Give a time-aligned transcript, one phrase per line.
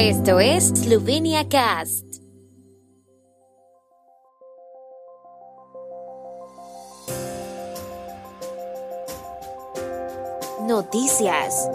[0.00, 2.04] Esto es Slovenia Cast.
[10.68, 11.68] Noticias.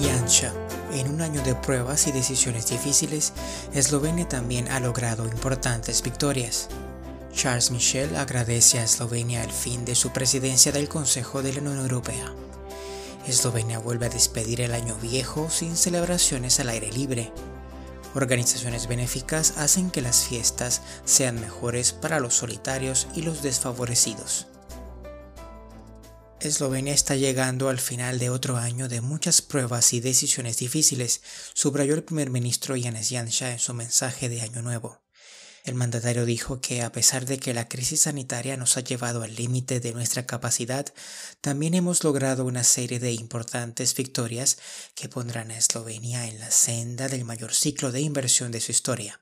[0.00, 0.52] Yancha.
[0.94, 3.32] En un año de pruebas y decisiones difíciles,
[3.72, 6.68] Eslovenia también ha logrado importantes victorias.
[7.32, 11.78] Charles Michel agradece a Eslovenia el fin de su presidencia del Consejo de la Unión
[11.78, 12.34] Europea.
[13.26, 17.32] Eslovenia vuelve a despedir el año viejo sin celebraciones al aire libre.
[18.14, 24.46] Organizaciones benéficas hacen que las fiestas sean mejores para los solitarios y los desfavorecidos.
[26.40, 31.22] Eslovenia está llegando al final de otro año de muchas pruebas y decisiones difíciles,
[31.54, 35.05] subrayó el primer ministro Janez Janša en su mensaje de Año Nuevo.
[35.66, 39.34] El mandatario dijo que a pesar de que la crisis sanitaria nos ha llevado al
[39.34, 40.86] límite de nuestra capacidad,
[41.40, 44.58] también hemos logrado una serie de importantes victorias
[44.94, 49.20] que pondrán a Eslovenia en la senda del mayor ciclo de inversión de su historia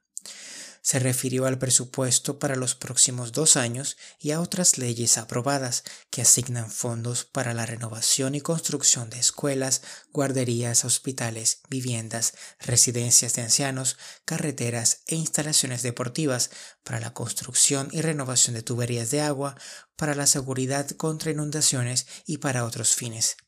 [0.85, 6.21] se refirió al presupuesto para los próximos dos años y a otras leyes aprobadas que
[6.21, 9.81] asignan fondos para la renovación y construcción de escuelas,
[10.13, 13.97] guarderías, hospitales, viviendas, residencias de ancianos,
[14.27, 16.51] carreteras e instalaciones deportivas,
[16.83, 19.57] para la construcción y renovación de tuberías de agua,
[19.97, 23.39] para la seguridad contra inundaciones y para otros fines.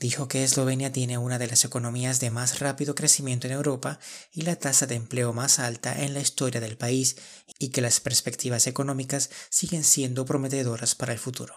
[0.00, 3.98] Dijo que Eslovenia tiene una de las economías de más rápido crecimiento en Europa
[4.32, 7.16] y la tasa de empleo más alta en la historia del país
[7.58, 11.54] y que las perspectivas económicas siguen siendo prometedoras para el futuro.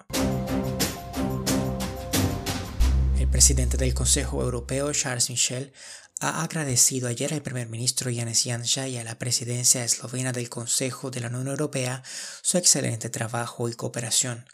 [3.17, 5.71] El presidente del Consejo Europeo, Charles Michel,
[6.19, 11.11] ha agradecido ayer al primer ministro Janez Janša y a la presidencia eslovena del Consejo
[11.11, 12.03] de la Unión Europea
[12.41, 14.45] su excelente trabajo y cooperación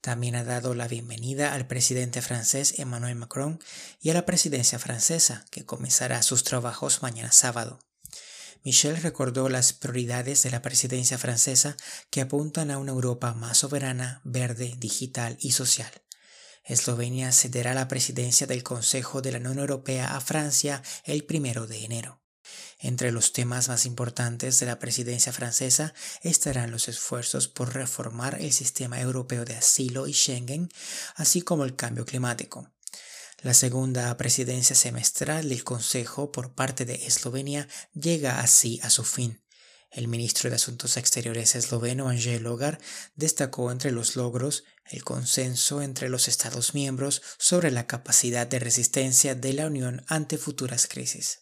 [0.00, 3.60] también ha dado la bienvenida al presidente francés Emmanuel Macron
[4.00, 7.80] y a la presidencia francesa, que comenzará sus trabajos mañana sábado.
[8.64, 11.76] Michel recordó las prioridades de la presidencia francesa
[12.10, 15.90] que apuntan a una Europa más soberana, verde, digital y social.
[16.64, 21.84] Eslovenia cederá la presidencia del Consejo de la Unión Europea a Francia el primero de
[21.84, 22.20] enero.
[22.80, 28.52] Entre los temas más importantes de la presidencia francesa estarán los esfuerzos por reformar el
[28.52, 30.68] sistema europeo de asilo y Schengen,
[31.16, 32.70] así como el cambio climático.
[33.42, 39.42] La segunda presidencia semestral del Consejo por parte de Eslovenia llega así a su fin.
[39.90, 42.78] El ministro de Asuntos Exteriores esloveno Angel Logar
[43.14, 49.34] destacó entre los logros el consenso entre los Estados miembros sobre la capacidad de resistencia
[49.34, 51.38] de la Unión ante futuras crisis.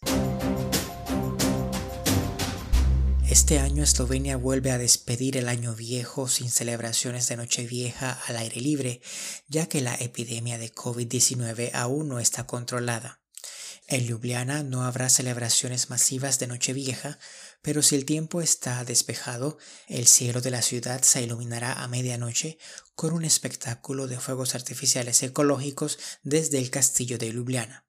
[3.29, 8.61] Este año Eslovenia vuelve a despedir el año viejo sin celebraciones de Nochevieja al aire
[8.61, 9.01] libre,
[9.49, 13.19] ya que la epidemia de COVID-19 aún no está controlada.
[13.85, 17.19] En Ljubljana no habrá celebraciones masivas de Nochevieja,
[17.61, 19.57] pero si el tiempo está despejado,
[19.89, 22.57] el cielo de la ciudad se iluminará a medianoche
[22.95, 27.86] con un espectáculo de fuegos artificiales ecológicos desde el castillo de Ljubljana.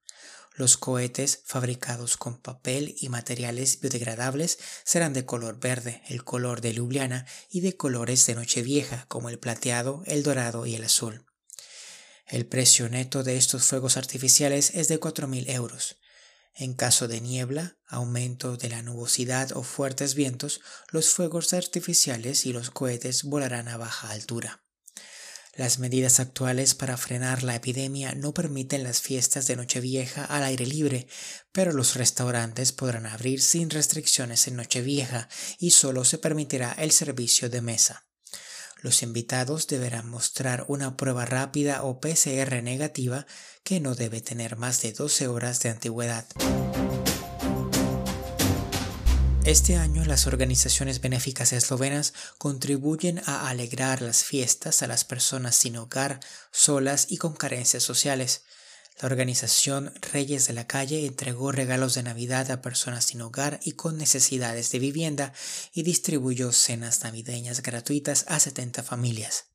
[0.58, 6.72] Los cohetes fabricados con papel y materiales biodegradables serán de color verde, el color de
[6.72, 11.24] Ljubljana, y de colores de Nochevieja como el plateado, el dorado y el azul.
[12.26, 15.98] El precio neto de estos fuegos artificiales es de 4.000 euros.
[16.54, 20.60] En caso de niebla, aumento de la nubosidad o fuertes vientos,
[20.90, 24.64] los fuegos artificiales y los cohetes volarán a baja altura.
[25.58, 30.64] Las medidas actuales para frenar la epidemia no permiten las fiestas de Nochevieja al aire
[30.64, 31.08] libre,
[31.50, 37.50] pero los restaurantes podrán abrir sin restricciones en Nochevieja y solo se permitirá el servicio
[37.50, 38.06] de mesa.
[38.82, 43.26] Los invitados deberán mostrar una prueba rápida o PCR negativa
[43.64, 46.24] que no debe tener más de 12 horas de antigüedad.
[49.48, 55.78] Este año las organizaciones benéficas eslovenas contribuyen a alegrar las fiestas a las personas sin
[55.78, 56.20] hogar,
[56.52, 58.42] solas y con carencias sociales.
[59.00, 63.72] La organización Reyes de la Calle entregó regalos de Navidad a personas sin hogar y
[63.72, 65.32] con necesidades de vivienda
[65.72, 69.46] y distribuyó cenas navideñas gratuitas a 70 familias.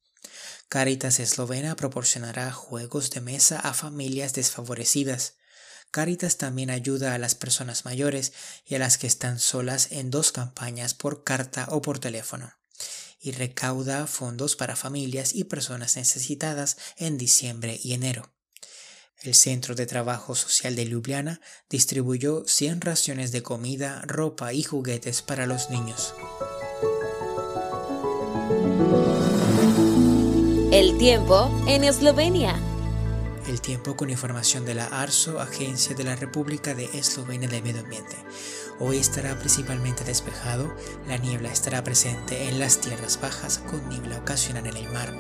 [0.69, 5.36] Caritas Eslovena proporcionará juegos de mesa a familias desfavorecidas.
[5.94, 8.34] Caritas también ayuda a las personas mayores
[8.66, 12.51] y a las que están solas en dos campañas por carta o por teléfono
[13.22, 18.34] y recauda fondos para familias y personas necesitadas en diciembre y enero.
[19.22, 25.22] El Centro de Trabajo Social de Ljubljana distribuyó 100 raciones de comida, ropa y juguetes
[25.22, 26.16] para los niños.
[30.72, 32.73] El tiempo en Eslovenia.
[33.48, 37.81] El tiempo con información de la ARSO, Agencia de la República de Eslovenia del Medio
[37.81, 38.16] Ambiente.
[38.80, 40.74] Hoy estará principalmente despejado,
[41.07, 45.13] la niebla estará presente en las tierras bajas con niebla ocasional en el mar.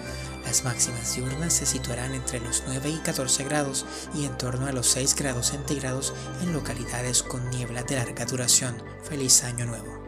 [0.45, 3.85] Las máximas diurnas se situarán entre los 9 y 14 grados
[4.15, 8.81] y en torno a los 6 grados centígrados en localidades con niebla de larga duración.
[9.03, 10.02] Feliz año nuevo.